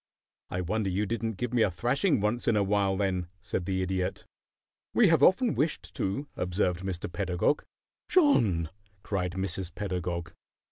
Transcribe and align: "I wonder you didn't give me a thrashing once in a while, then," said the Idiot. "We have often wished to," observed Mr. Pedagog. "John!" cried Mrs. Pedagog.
"I 0.49 0.61
wonder 0.61 0.89
you 0.89 1.05
didn't 1.05 1.33
give 1.37 1.53
me 1.53 1.61
a 1.61 1.69
thrashing 1.69 2.21
once 2.21 2.47
in 2.47 2.55
a 2.55 2.63
while, 2.63 2.97
then," 2.97 3.27
said 3.39 3.65
the 3.67 3.83
Idiot. 3.83 4.25
"We 4.95 5.09
have 5.09 5.21
often 5.21 5.53
wished 5.53 5.93
to," 5.93 6.27
observed 6.35 6.79
Mr. 6.81 7.05
Pedagog. 7.07 7.63
"John!" 8.09 8.71
cried 9.03 9.33
Mrs. 9.33 9.75
Pedagog. 9.75 10.33